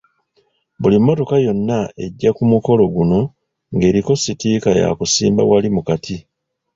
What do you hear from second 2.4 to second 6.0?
mukolo guno ng'eriko sitiika yakusimba wali mu